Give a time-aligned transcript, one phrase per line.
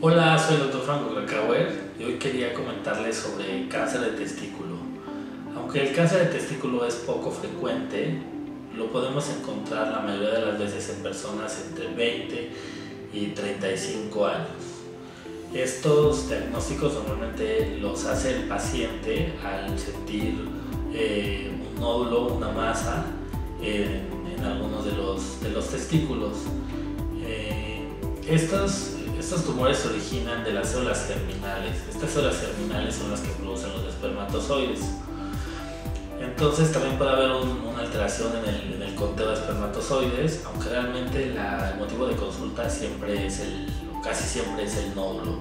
[0.00, 0.82] Hola, soy el Dr.
[0.82, 4.76] Franco Krakauer y hoy quería comentarles sobre cáncer de testículo.
[5.56, 8.18] Aunque el cáncer de testículo es poco frecuente,
[8.76, 12.50] lo podemos encontrar la mayoría de las veces en personas entre 20
[13.14, 14.48] y 35 años.
[15.54, 20.34] Estos diagnósticos normalmente los hace el paciente al sentir
[20.92, 23.17] eh, un nódulo, una masa
[23.62, 26.36] en, algunos de los, de los testículos.
[27.22, 27.82] Eh,
[28.28, 31.82] estos estos tumores se originan de las células germinales.
[31.90, 34.80] Estas células germinales son las que producen los espermatozoides.
[36.20, 42.06] Entonces también puede haber una alteración en el, conteo de espermatozoides, aunque realmente el motivo
[42.06, 43.68] de consulta siempre es el,
[44.02, 45.40] casi siempre es el nódulo.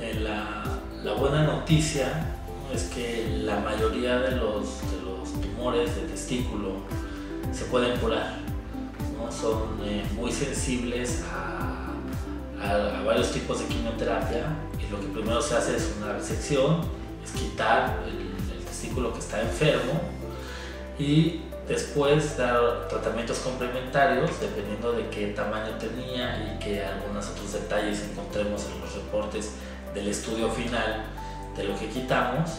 [0.00, 2.36] Eh, la, buena noticia
[2.74, 4.80] es que la mayoría de los,
[5.42, 6.76] tumores de testículo
[7.52, 8.36] se pueden curar.
[9.16, 9.32] ¿no?
[9.32, 11.72] Son eh, muy sensibles a
[13.04, 14.46] varios tipos de quimioterapia
[14.78, 16.80] y lo que primero se hace es una resección,
[17.24, 18.32] es quitar el,
[18.64, 20.00] testículo que está enfermo
[20.98, 28.02] y después dar tratamientos complementarios dependiendo de qué tamaño tenía y que algunos otros detalles
[28.10, 29.52] encontremos en los reportes
[29.94, 31.04] del estudio final
[31.56, 32.50] de lo que quitamos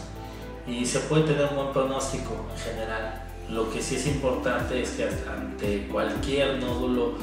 [0.66, 3.22] y se puede tener un buen pronóstico en general.
[3.50, 7.14] Lo que sí es importante es que ante cualquier nódulo,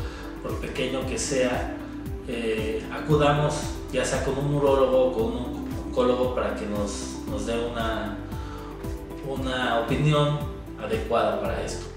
[0.44, 1.76] por pequeño que sea,
[2.28, 7.46] eh, acudamos ya sea con un urólogo o con un oncólogo para que nos, nos
[7.46, 8.18] dé una,
[9.28, 10.40] una opinión
[10.80, 11.88] adecuada para esto.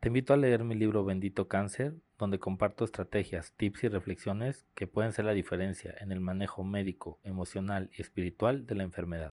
[0.00, 4.86] Te invito a leer mi libro Bendito Cáncer, donde comparto estrategias, tips y reflexiones que
[4.86, 9.30] pueden ser la diferencia en el manejo médico, emocional y espiritual de la enfermedad.